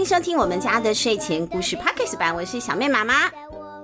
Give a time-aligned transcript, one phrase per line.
[0.00, 3.30] 欢迎收听我们家的睡前故事 Podcast 版，我是小妹妈妈，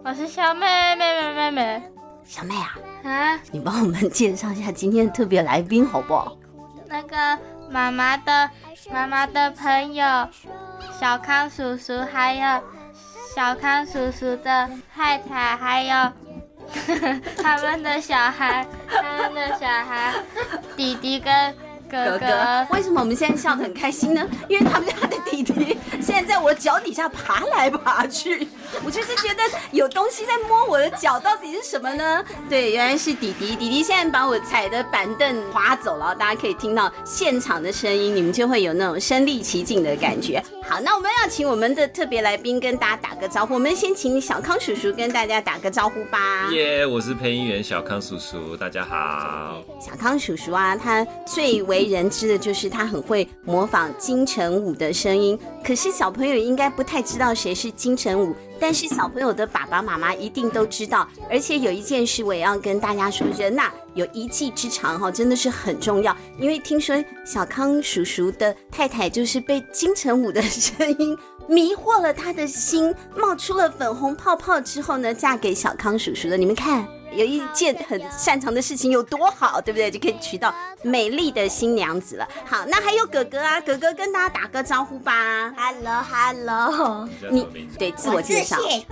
[0.03, 1.83] 我是小妹妹妹妹妹。
[2.25, 6.35] 小妹啊，啊，你帮我们介绍一下今天的特别来宾好不好？
[6.89, 8.51] 那个妈妈的
[8.91, 10.27] 妈妈的朋友
[10.99, 12.63] 小康叔叔，还有
[13.35, 16.13] 小康叔叔的太太，还有
[17.43, 20.15] 他们的小孩，他们的小孩
[20.79, 21.55] 弟弟跟
[21.91, 22.67] 哥哥。
[22.71, 24.27] 为什么我们现在笑得很开心呢？
[24.49, 28.47] 因为他们家的弟弟现在在我脚底下爬来爬去。
[28.85, 32.25] 我就是觉得有东西在摸我的脚，到底是什么呢？
[32.49, 33.57] 对，原来是弟弟。
[33.57, 40.43] 弟弟现在把我踩的板凳滑走了，大家可以听到现场的声音，你们就会有那种身临其境的感觉。
[40.69, 43.55] 好，那我们要请我们的特别来宾跟大家打个招呼。
[43.55, 46.49] 我们先请小康叔叔跟大家打个招呼吧。
[46.51, 49.63] 耶，yeah, 我是配音员小康叔叔，大家好。
[49.81, 55.39] 小康叔叔啊，他最为为人知的就是他很会模仿金城武的声音。
[55.65, 58.35] 可是小朋友应该不太知道谁是金城武。
[58.59, 66.17] 但是小朋友的爸爸妈妈一定都知道，而且有一件事我也要跟大家说，人呐有一技之长哈，真的是很重要。
[66.39, 76.39] 因为听说小康叔叔的太太就是被金城武的声音迷惑了他的心，冒出了粉红泡泡之后呢，嫁给小康叔叔的。
[76.39, 76.96] 你们看。
[77.13, 79.91] 有一件很擅长的事情有多好，对不对？
[79.91, 82.29] 就可以娶到美丽的新娘子了。
[82.45, 85.53] 好，那还有哥哥啊，哥哥跟大家打个招呼吧。
[85.57, 88.57] Hello，Hello，你对自我介绍。
[88.61, 88.87] 谢谢，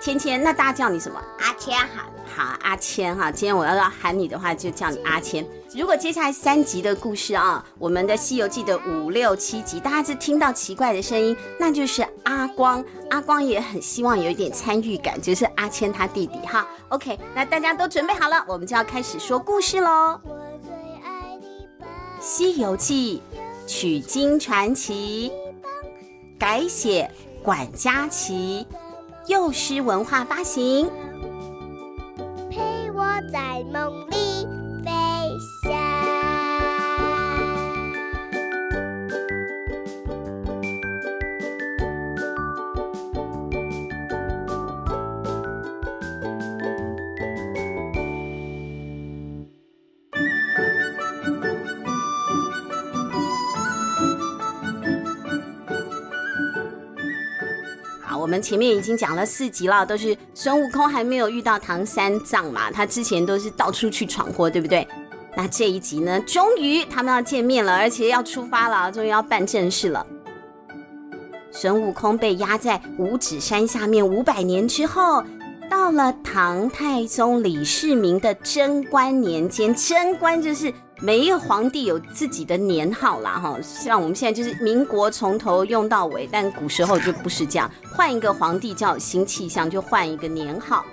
[0.00, 1.20] 芊芊，那大家叫你什么？
[1.40, 2.04] 阿谦，好。
[2.36, 5.44] 好，阿谦哈，今天我要要喊你的话，就叫你阿谦。
[5.74, 12.84] 如果接下来三集的故事啊，我们的《西游记》的五六七集，大家是听到奇怪的声音，那就是阿光。
[13.10, 16.68] 阿光也很希望有一点参与感，就是阿谦他弟弟哈。
[16.90, 20.20] OK，那大家都准备好了，我们就要开始说故事喽。
[22.20, 23.20] 《西游记》
[23.68, 25.32] 取经传奇，
[26.38, 27.10] 改写
[27.42, 28.66] 管家琪，
[29.28, 30.90] 幼师文化发行。
[32.50, 34.27] 陪我在梦里
[58.28, 64.86] 我们前面已经讲了四集了，都是孙悟空还没有遇到唐三藏嘛，他之前都是到处去闯祸，对不对？
[65.34, 70.06] 那这一集呢，终于他们要见面了，而且要出发了，终于要办正事了。
[71.50, 75.24] 孙悟空被压在五指山下面五百年之后，
[75.70, 80.70] 到了唐太宗李世民的贞观年间，贞观就是。
[81.00, 90.84] 每一个皇帝有自己的年号啦，哈，像我们现在就是民国从头用到尾，但古时候就不是这样，换一个皇帝叫新气象，就换一个年号。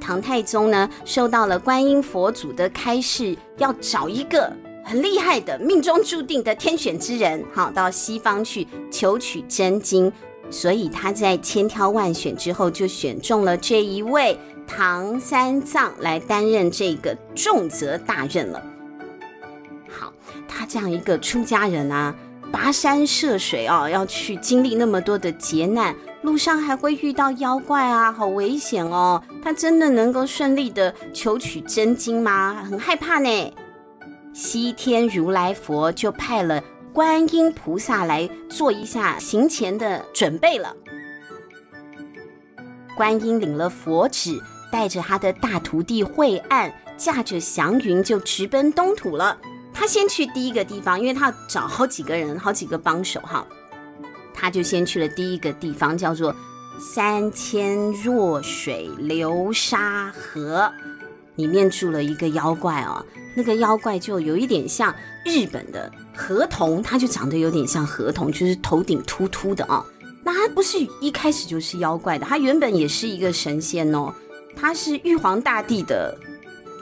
[0.00, 4.50] 唐太宗呢，受到了观音佛祖的开示，要找一个
[4.82, 10.10] 很厉害的、命中注定的天选之人，哈，到西方去求取真经，
[10.48, 18.62] 所以他在千挑万选之后，就选中了这一位唐三藏来担任这个重责大任了。
[20.46, 22.14] 他这样一个出家人啊，
[22.52, 29.22] 跋山涉水哦，要去经历那么多的劫难，路上还会遇到妖怪啊，好危险哦。
[29.42, 32.64] 他真的能够顺利的求取真经吗？
[32.68, 33.52] 很害怕呢。
[34.32, 36.62] 西天如来佛就派了
[36.92, 40.74] 观音菩萨来做一下行前的准备了。
[42.96, 44.40] 观音领了佛旨，
[44.70, 49.36] 带着他的大徒弟慧岸，驾着祥云就直奔东土了。
[49.74, 53.44] 他先去第一个地方，因为他要找好几个人，好几个帮手哈。
[54.32, 56.34] 他就先去了第一个地方，叫做
[56.78, 60.72] 三千弱水流沙河，
[61.34, 63.04] 里面住了一个妖怪哦。
[63.36, 64.94] 那个妖怪就有一点像
[65.24, 69.84] 日本的河童，他就长得有点像河童，就是头顶秃秃的啊。
[70.22, 74.14] 那他不是一开始就是妖怪的，他原本也是一个神仙哦，
[74.56, 76.16] 他是玉皇大帝的。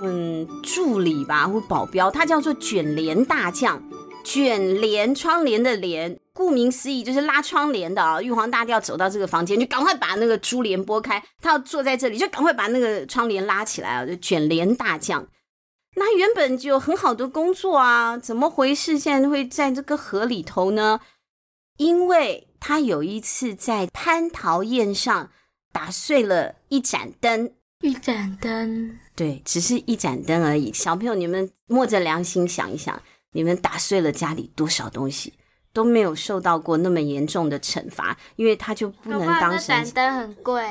[0.04, 3.81] 嗯，助理吧，或保镖，他叫做卷帘大将，
[4.25, 8.20] 卷帘窗帘的帘，顾名思义就是拉窗帘的啊。
[8.20, 15.26] 玉皇大帝要走到这个房间，就赶快把那个珠帘拨开，他要坐在这里，就赶快把那个窗帘拉起来啊，就卷帘大将。
[15.94, 18.99] 那原本就有很好的工作啊，怎么回事？
[18.99, 21.00] 现在会在这个河里头呢？
[21.76, 25.31] 因为他有一次在蟠桃宴上
[25.72, 27.52] 打碎了一盏灯。
[27.82, 30.73] 一盏灯，对，只是一盏灯而已。
[30.73, 33.02] 小朋友，你们摸着良心想一想，
[33.32, 35.34] 你们打碎了家里多少东西？
[35.73, 39.84] 都没有受到过那么严重的惩罚，因为他就不能当神。
[39.84, 40.70] 闪灯很贵，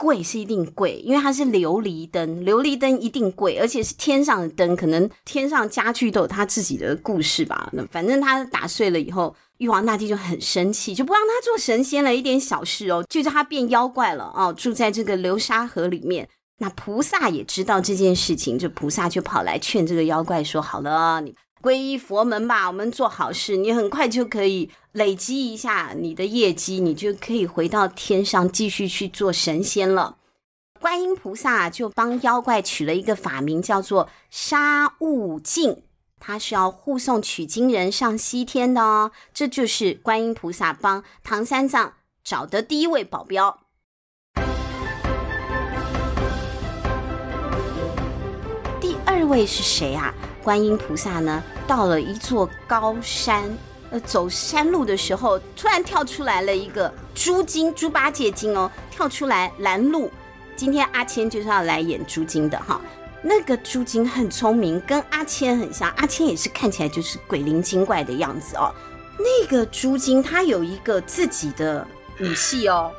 [0.00, 7.68] 贵是一定贵，因为它是琉璃灯，琉璃灯一定贵，而且是天上的灯，可能天上家具都有它自己的故事吧。
[7.74, 16.26] 那反正它打碎了以后，玉皇大帝就很生气，就不让他做神仙了，一点小事哦，就叫他变妖怪了哦，住在这个流沙河里面。
[16.60, 30.16] 那菩萨也知道这件事情，这菩萨就跑来劝这个妖怪说：“好了，你。”皈依佛门吧，我们做好事，你很快就可以累积一下你的业绩，你就可以回到天上继续去做神仙了。
[30.80, 35.82] 观音菩萨就帮妖怪取了一个法名，叫做沙悟净，
[36.18, 39.12] 他是要护送取经人上西天的哦。
[39.34, 41.92] 这就是观音菩萨帮唐三藏
[42.24, 43.58] 找的第一位保镖。
[48.80, 50.14] 第二位是谁啊？
[50.42, 53.44] 观音菩萨呢，到了一座高山，
[53.90, 60.10] 呃，走山路的时候，突然跳出来了一个猪精，猪八戒精哦，跳出来拦路。
[60.56, 62.80] 今天阿谦就是要来演猪精的哈。
[63.22, 68.74] 那个猪精很聪明，跟阿谦很像，阿谦也是看起来就是鬼灵精怪的样子哦。
[69.18, 71.86] 那个猪精他有一个自己的
[72.20, 72.90] 武器哦，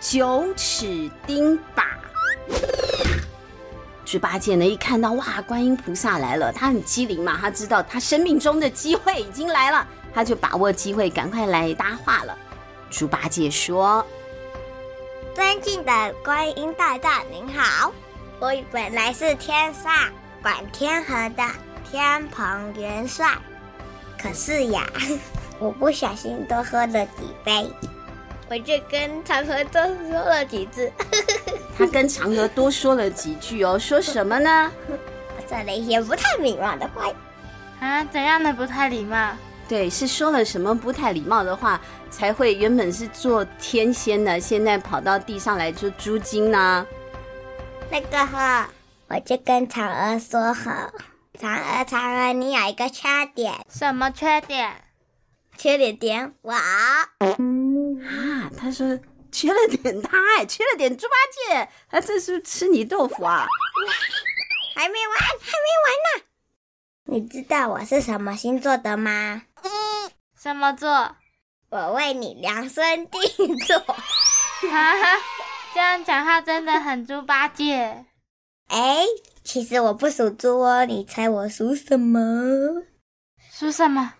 [0.00, 1.81] 九齿钉耙。
[4.12, 12.36] 猪八戒呢，一看到哇，观音菩萨来了，他很机灵嘛，他知道他生命中的机会已经来了，他就把握机会，赶快来搭话了。
[12.90, 14.06] 猪八戒说
[15.34, 17.90] ：“尊敬的观音大大您好，
[18.38, 19.90] 我本来是天上
[20.42, 21.42] 管天河的
[21.90, 23.38] 天蓬元帅，
[24.20, 24.86] 可是呀，
[25.58, 27.66] 我不小心多喝了几杯。”
[28.52, 30.92] 我就跟嫦娥多说了几次，
[31.78, 34.70] 他跟嫦娥多说了几句哦，说什么呢？
[34.86, 37.10] 我说了一些不太礼貌的话
[37.80, 38.04] 啊？
[38.12, 39.34] 怎样的不太礼貌？
[39.66, 46.86] 对，是说了什么不太礼貌的话，才会原本是做天仙的，现在跑到地上来做猪精呢？
[47.90, 48.68] 那个哈，
[49.08, 50.92] 我就跟嫦娥说哈，
[51.40, 54.74] 嫦娥，嫦娥，你有一个缺点，什么缺点？
[55.56, 56.52] 缺点点我。
[58.00, 58.98] 啊，他说
[59.30, 63.46] 缺了点他，哎，缺了点猪八戒，他这是不是吃你豆腐啊？
[64.74, 66.24] 还没完，还没完呢。
[67.04, 69.42] 你知道我是什么星座的吗？
[70.40, 71.16] 什么座？
[71.70, 73.78] 我为你量身定做。
[73.78, 75.22] 哈哈，
[75.74, 78.04] 这样讲话真的很猪八戒。
[78.68, 79.04] 哎，
[79.44, 82.20] 其实我不属猪哦，你猜我属什么？
[83.52, 84.14] 属什么？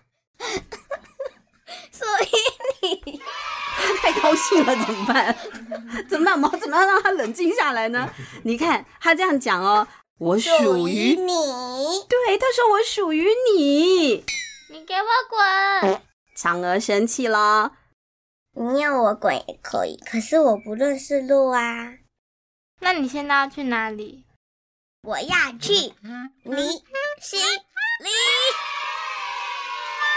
[1.91, 3.21] 属于你。
[4.03, 5.33] 太高兴了，怎么办？
[6.09, 6.37] 怎么办？
[6.37, 8.09] 毛怎么样让他冷静下来呢？
[8.43, 9.87] 你看他这样讲哦，
[10.19, 11.33] 我属于你。
[12.09, 14.25] 对，他说我属于你。
[14.69, 16.01] 你给我滚！
[16.35, 17.71] 嫦娥生气了。
[18.55, 21.93] 你要我滚也可以，可是我不认识路啊。
[22.81, 24.25] 那你现在要去哪里？
[25.03, 25.73] 我要去
[26.43, 26.55] 你
[27.21, 28.09] 心里。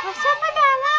[0.05, 0.96] 我受不了了。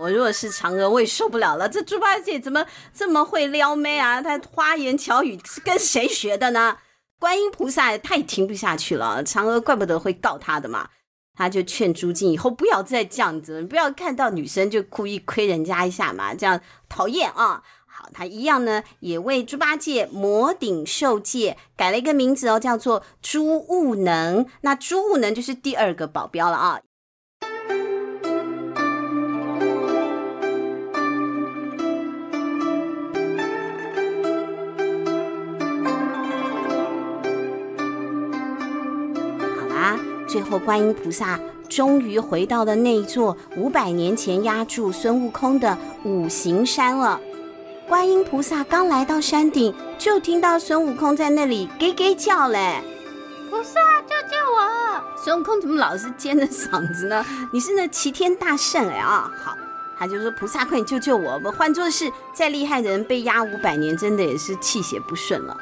[0.00, 1.68] 我如果是嫦娥，我也受不了了。
[1.68, 2.64] 这猪八戒怎么
[2.94, 4.22] 这么会撩妹啊？
[4.22, 6.78] 他花言巧语是跟谁学的呢？
[7.18, 9.22] 观音菩萨他也听不下去了。
[9.22, 10.88] 嫦娥怪不得会告他的嘛。
[11.34, 17.62] 他就劝猪精以后不要再这样子，不要看到女生就故意亏人家一下嘛，这样讨厌啊。
[17.86, 24.46] 好，他一样呢，也为猪八戒摩顶受戒，改了一个名字哦，叫做猪悟能。
[24.62, 26.80] 那猪悟能就是第二个保镖了啊。
[40.30, 47.20] 最后，观音菩萨终于回到了那座五百年前压住孙悟空的五行山了。
[47.88, 52.80] 观音菩萨刚来到山顶，就听到孙悟空在那里“给给叫”嘞。
[53.50, 55.02] 菩萨，救救我！
[55.24, 57.26] 孙悟空怎么老是尖着嗓子呢？
[57.52, 59.28] 你是那齐天大圣哎啊！
[59.44, 59.56] 好，
[59.98, 61.40] 他就说：“菩萨，快救救我！
[61.44, 65.56] 我换作是再厉害的人，被压五百年，真的也是气血不顺了。”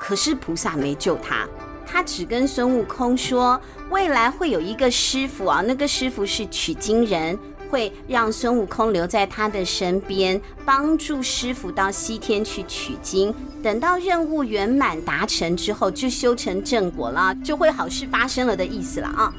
[0.00, 1.46] 可是菩萨没救他。
[1.94, 7.38] 他只跟孙悟空说，未来会有一个师傅啊，那个师傅是取经人，
[7.70, 13.32] 会让孙悟空留在他的身边，帮助师傅到西天去取经。
[13.62, 19.32] 等到任务圆满达成之后，就修成正果了，就会好事发生了的意思了啊。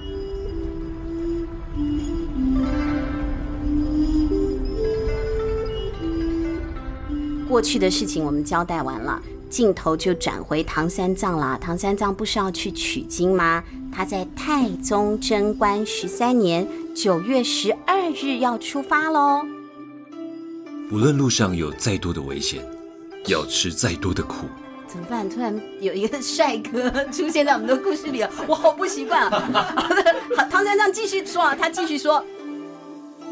[7.49, 9.21] 过去的事情我们交代完了。
[9.55, 11.57] 镜头就转回唐三藏了。
[11.61, 13.63] 唐三藏不是要去取经吗？
[13.89, 19.45] 他在太宗贞观十三年九月十二日要出发喽。
[20.91, 22.61] 无论路上有再多的危险，
[23.27, 24.45] 要吃再多的苦，
[24.89, 25.29] 怎么办？
[25.29, 29.73] 突然有一个帅哥出现在我们的故事里了，我好不习惯啊！
[29.73, 32.21] 好的，好，唐三藏继续说啊，他继续说，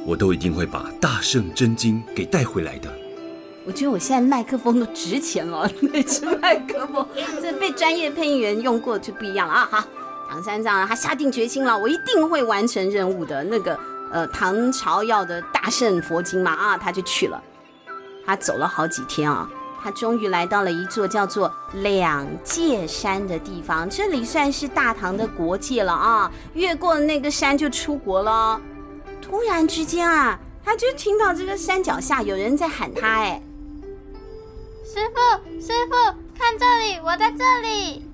[0.05, 3.02] 我都一定会把大圣真经给带回来的。
[3.65, 7.08] 我觉得我现在麦克风都值钱了，那只麦克风
[7.41, 9.67] 这被专业配音员用过就不一样了啊！
[9.72, 9.84] 好，
[10.29, 13.41] 唐三藏他下定决心了，我一定会完成任务的。
[13.46, 13.79] 那个
[14.12, 17.41] 呃，唐朝要的大圣佛经嘛啊，他就去了。
[18.25, 19.50] 他走了好几天啊，
[19.82, 26.29] 他终于来到了一座叫做两界山的地方，这里算是大唐的国界了啊。
[26.53, 28.60] 越过那个山就出国了。
[29.22, 33.41] 突然之间啊，他就听到这个山脚下有人在喊他，哎。
[34.93, 35.95] 师傅，师傅，
[36.38, 38.05] 看这里，我在这里。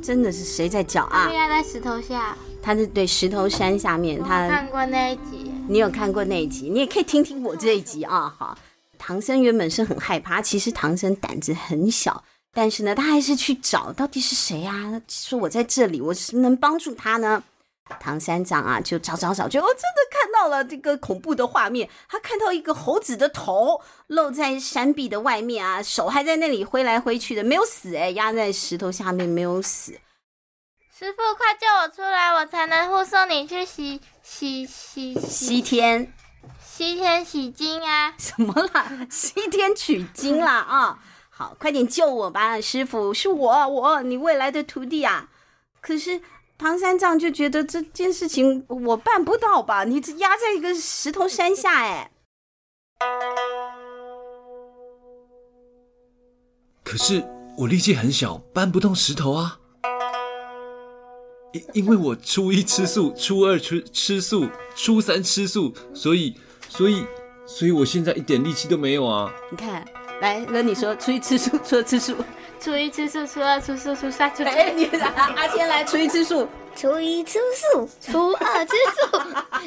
[0.00, 1.28] 真的是谁在叫啊？
[1.28, 2.36] 应该在石头下。
[2.62, 4.22] 他是对石头山下面。
[4.22, 5.52] 他看过那一集。
[5.66, 6.70] 你有看过那一集？
[6.70, 8.32] 你也可以听听我这一集啊。
[8.38, 8.56] 好，
[8.96, 12.22] 唐僧原本是很害怕，其实唐僧胆子很小，
[12.54, 15.02] 但是呢，他还是去找到底是谁啊？
[15.08, 17.42] 说我在这里，我是能帮助他呢？
[17.98, 21.88] 唐三藏啊，就找找找，就哦，真的看到了这个恐怖的画面。
[22.08, 29.98] 他看到一个猴子的头露在山壁的外面啊，手还在那里挥来挥去的，没有死哎，压在石头下面没有死。
[30.96, 36.12] 师傅，快救我出来，我才能护送你去西西西西天，
[36.62, 38.14] 西天取经啊！
[38.18, 39.06] 什么啦？
[39.10, 40.98] 西天取经啦啊！
[41.28, 45.28] 好，快点救我吧，师傅，是我我你未来的徒弟啊！
[45.80, 46.20] 可是。
[46.60, 49.84] 唐三藏就觉得这件事情我办不到吧？
[49.84, 52.10] 你这压在一个石头山下，哎。
[56.84, 57.24] 可是
[57.56, 59.58] 我力气很小，搬不动石头啊。
[61.54, 66.36] 因因为我初一吃素，初二吃吃素，初三吃素，所以
[66.68, 67.06] 所以
[67.46, 69.32] 所以我现在一点力气都没有啊。
[69.50, 69.82] 你看，
[70.20, 72.14] 来，那你说初一吃素，初二吃素。
[72.60, 74.50] 初一吃素，初二吃素，初三吃素。
[74.50, 74.84] 哎，你
[75.16, 76.46] 阿阿谦来初一吃素，
[76.76, 77.38] 初一吃
[77.72, 79.18] 素，初二吃素，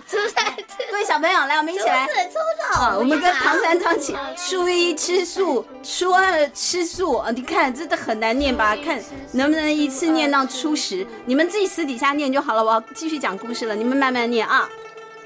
[0.08, 0.92] 初三吃。
[0.92, 2.06] 各位小朋友，来，我们一起来。
[2.06, 2.80] 初四吃素。
[2.80, 4.16] 啊，我们跟唐三藏起。
[4.38, 7.16] 初一吃素，初二吃素。
[7.16, 8.76] 啊，你看，真的很难念吧？
[8.76, 11.04] 看能不能一次念到初十。
[11.26, 12.64] 你们自己私底下念就好了。
[12.64, 14.70] 我要继续讲故事了，你们慢慢念啊。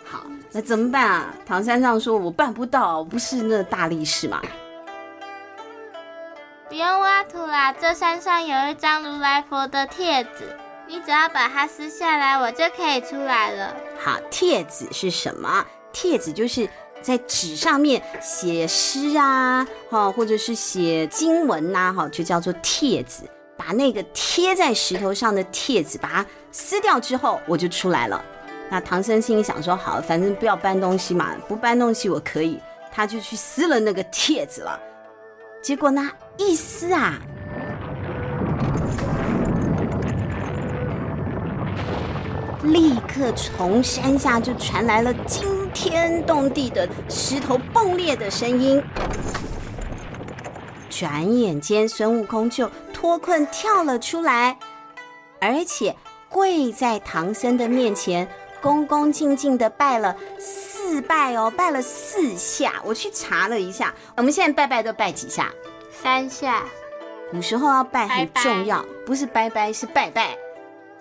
[0.05, 1.33] 好，那怎么办啊？
[1.45, 4.41] 唐三藏说：“我办不到，我不是那大力士嘛。”
[6.77, 10.55] 不用挖土啦，这山上有一张如来佛的帖子，
[10.87, 13.75] 你只要把它撕下来，我就可以出来了。
[13.99, 15.65] 好，帖子是什么？
[15.91, 16.69] 帖子就是
[17.01, 23.23] 在纸上面写诗啊，哈，或者是写经文呐，哈，就叫做帖子。
[23.57, 28.23] 把那个贴在石头上的帖子，把它撕掉之后，我就出来了。
[28.69, 32.59] 那唐僧心里想说：好，反正不要搬东西嘛，不搬东西我可以。
[32.91, 34.79] 他就去撕了那个帖子了。
[35.59, 37.19] 结果呢，一撕啊，
[42.63, 48.81] 立刻从山下就传来了惊天动地的石头崩裂的声音。
[50.89, 54.57] 转眼间，孙悟空就脱困跳了出来，
[55.39, 55.95] 而且
[56.29, 58.27] 跪在唐僧的面前，
[58.61, 62.73] 恭恭敬敬的拜了四拜哦，拜了四下。
[62.83, 65.51] 我去查了一下，我们现在拜拜都拜几下？
[66.01, 66.63] 三下。
[67.31, 70.37] 古时候要拜很重要，拜拜不是拜拜，是拜拜。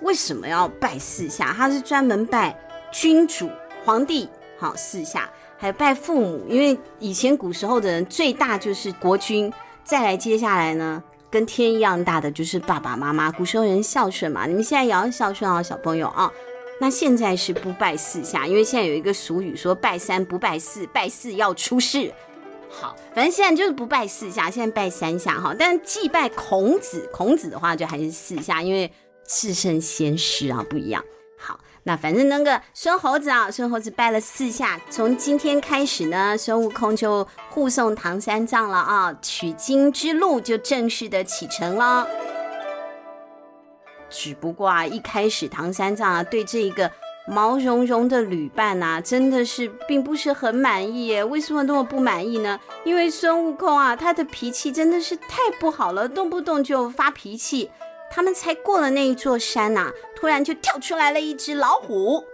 [0.00, 1.54] 为什么要拜四下？
[1.56, 2.58] 他是专门拜
[2.92, 3.48] 君主、
[3.84, 9.52] 皇帝，好四下，还有拜父母，因为以前古时候的人最大就是国君，
[9.84, 13.30] 再来接下来呢，跟天一样大的就是爸爸妈妈。
[13.30, 16.30] 古时候人孝顺嘛，你们现在也要孝顺啊，小朋友啊。
[16.78, 22.12] 那现在是不拜四下，因为现在有一个俗语说拜三不拜四，拜四要出事。
[22.78, 25.54] 好，反正现在就是不拜四下，现在拜三下哈。
[25.58, 28.92] 但祭拜孔子，孔子的话就还是四下，因为
[29.26, 31.02] 至圣先师啊不一样。
[31.38, 42.06] 好，那反正那个孙猴子啊，孙猴子拜了四下，从今天开始呢，孙悟空就护送唐三藏了啊，取经之路就正式的启程了。
[44.10, 46.92] 只不过啊，一开始唐三藏啊对这个
[47.28, 51.24] 毛茸茸的旅伴啊，真的是并不是很满意耶。
[51.24, 52.60] 为什么那么不满意呢？
[52.84, 57.70] 因为孙悟空啊，他的脾气真的是太不好了，动不动就发脾气。
[58.12, 62.24] 他们才过了那一座山呐，突然就跳出来了一只老虎。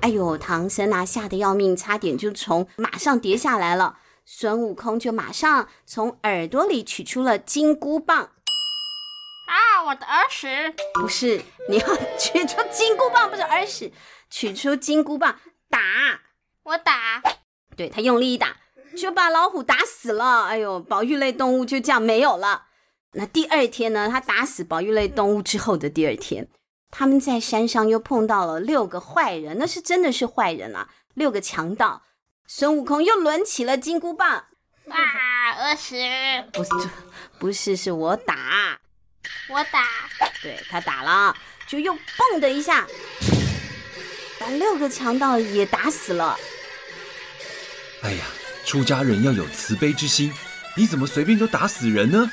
[0.00, 3.98] 哎呦，唐僧啊，吓得要命，差点就从马上跌下来了。
[4.24, 8.30] 孙悟空就马上从耳朵里取出了金箍棒。
[9.46, 10.74] 啊，我的耳屎！
[10.94, 11.86] 不是，你要
[12.18, 13.92] 取出金箍棒，不是耳屎，
[14.28, 15.38] 取出金箍棒
[15.70, 15.80] 打。
[16.64, 17.22] 我打。
[17.76, 18.56] 对，他用力一打，
[18.96, 20.44] 就把老虎打死了。
[20.44, 22.64] 哎呦，保育类动物就这样没有了。
[23.12, 24.08] 那第二天呢？
[24.10, 26.48] 他打死保育类动物之后的第二天，
[26.90, 32.02] 他们在山上又碰到了六个坏人，那是真的是坏人啊，六个强盗。
[32.46, 34.28] 孙悟空又抡起了金箍棒，
[34.88, 35.96] 啊，耳屎！
[36.52, 36.70] 不是，
[37.38, 38.80] 不是，是我打。
[39.48, 39.86] 我打，
[40.42, 42.86] 对，他打了，就又蹦的一下，
[44.38, 46.38] 把六个强盗也打死了。
[48.02, 48.24] 哎呀，
[48.64, 50.32] 出家人要有慈悲之心，
[50.76, 52.30] 你怎么随便就打死人呢？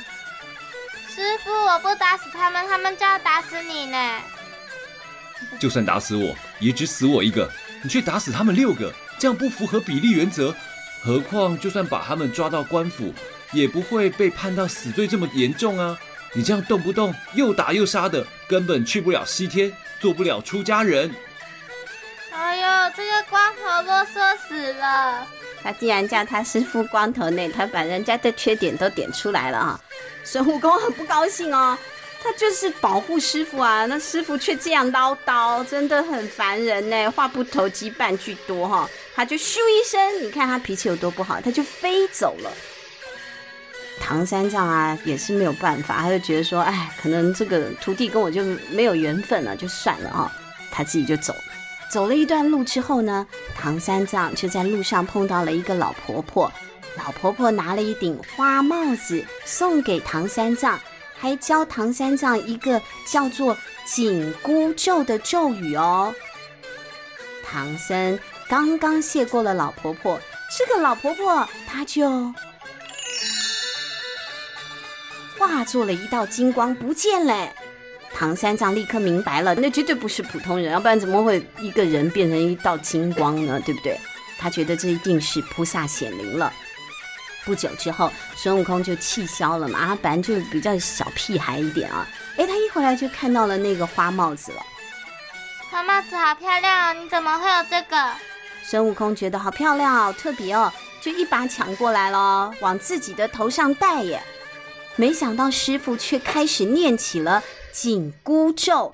[1.16, 4.22] 师傅，我不打死他们，他们就要打死你呢。
[5.60, 7.52] 就算打死我，也只死我一个，
[7.84, 10.56] 你却打死他们六个，这样不符合比例原则。
[11.04, 13.14] 何况，就算把他们抓到官府，
[13.52, 15.98] 也不会被判到死罪这么严重啊。
[16.34, 21.14] 你这样动不动又打又杀的，根本去不了西天，做不了出家人。
[22.32, 25.28] 哎呦，这个光头啰嗦死了！
[25.62, 29.80] 他既然叫他师傅光头内，他把人家的缺点都点出来了哈。
[30.24, 31.78] 孙悟空很不高兴哦，
[32.24, 37.12] 他就是保护师傅啊，那师傅却这样唠叨，真的很烦人呢。
[37.12, 42.52] 话不投机半句多哈，他就咻一声，你看他脾气有多不好，他就飞走了。
[44.06, 50.30] 唐三藏啊，也是没有办法，他就觉得说，哎，可能这个徒弟跟我就没有缘分了，就算了啊，
[50.70, 51.34] 他自己就走。
[51.90, 56.52] 走了一段路之后呢，唐三藏就在路上碰到了一个老婆婆，
[56.98, 60.78] 老婆婆拿了一顶花帽子送给唐三藏，
[61.18, 62.80] 还教唐三藏一个
[63.10, 66.14] 叫做紧箍咒的咒语哦。
[67.42, 70.20] 唐僧刚刚谢过了老婆婆，
[70.56, 72.32] 这个老婆婆她就。
[75.38, 77.50] 化作了一道金光不见了，
[78.14, 83.60] 唐三藏立刻明白了，那绝对不是普通人，要不然怎么会一个人变成一道金光呢？
[83.66, 84.00] 对不对？
[84.38, 86.52] 他觉得这一定是菩萨显灵了。
[87.46, 92.08] 不久之后，孙悟空就气消了嘛，啊本来就比较小屁孩一点啊。
[92.38, 94.62] 哎，他一回来就看到了那个花帽子了。
[95.70, 98.12] 花帽子好漂亮哦，你怎么会有这个？
[98.64, 104.22] 孙悟空觉得好漂亮，好特别哦，就一把抢过来了，往自己的头上戴耶。
[104.96, 108.94] 没想到师傅却开始念起了紧箍咒。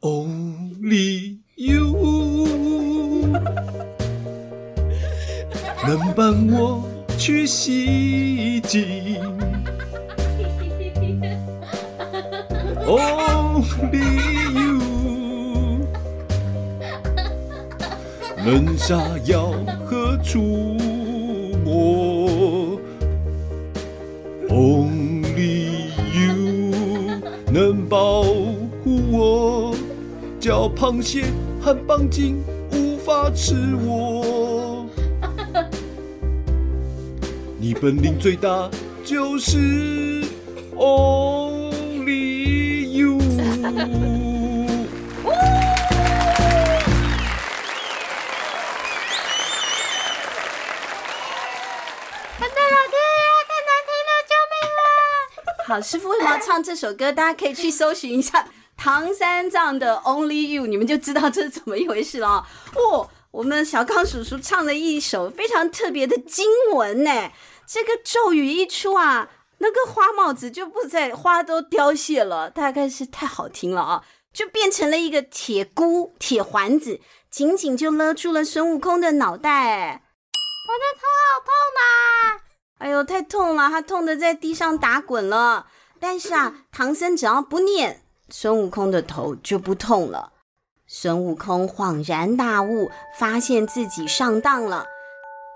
[0.00, 3.26] Only you
[5.86, 6.86] 能帮我
[7.18, 9.18] 去西经。
[12.84, 14.59] Only
[18.44, 19.52] 能杀妖
[19.84, 20.40] 和除
[21.62, 22.80] 魔
[24.48, 27.20] ，Only you
[27.52, 29.74] 能保护我，
[30.40, 31.24] 叫螃蟹
[31.60, 34.86] 和棒精无法吃我。
[37.58, 38.70] 你本领最大，
[39.04, 40.24] 就是
[40.76, 43.18] Only you。
[55.70, 57.12] 好，师傅为什么要唱这首歌？
[57.12, 58.44] 大家可以去搜寻一下
[58.76, 63.08] 唐三藏的《Only You》，你们就知道这是怎么一回事了哦。
[63.30, 67.30] 我们小康叔叔唱了一首非常特别的经文呢。
[67.68, 69.28] 这个咒语一出啊，
[69.58, 80.02] 那个花帽子就不再，花都凋谢了，大概是太好听了啊，就变成了一个铁箍、铁环子，紧紧就勒住了孙悟空的脑袋。
[80.66, 82.49] 我的头好痛啊！
[82.80, 85.66] 哎呦，太痛了，他痛得在地上打滚了。
[86.00, 90.32] 但是啊，唐僧只要不念，孙悟空的头就不痛了。
[90.86, 94.86] 孙悟空恍然大悟，发现自己上当了。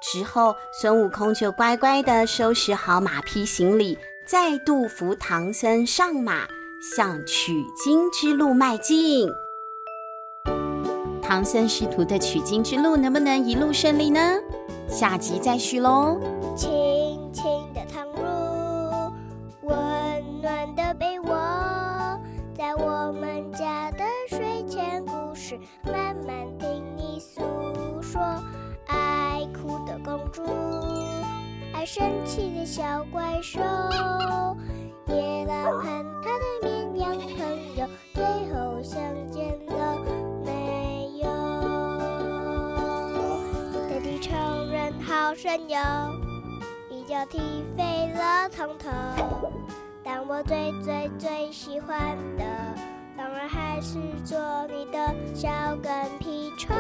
[0.03, 6.47] 之后，孙悟空就乖乖地收拾好马匹行李，再度扶唐僧上马，
[6.95, 9.31] 向取经之路迈进。
[11.23, 14.21] 唐僧师徒的取经之路能不能一路顺利呢？
[14.89, 16.21] 下集再续喽。
[16.55, 16.71] 轻
[17.35, 17.45] 亲
[17.75, 19.13] 的汤入，
[19.63, 21.37] 温暖的被窝，
[22.55, 27.43] 在我们家的睡前故事，慢慢听你诉
[28.01, 28.23] 说。
[28.87, 30.45] 爱哭的公主，
[31.75, 33.61] 爱生气的小怪兽，
[35.09, 39.99] 夜拉汉他的绵羊朋友，最后相见了
[40.45, 41.27] 没有？
[43.91, 44.31] 大地仇
[44.71, 46.24] 人好神游。
[47.15, 47.39] 要踢
[47.77, 48.91] 飞了从头，
[50.03, 51.97] 但我最最最喜欢
[52.37, 52.45] 的，
[53.17, 55.49] 当然还是做你的小
[55.81, 56.75] 跟屁虫。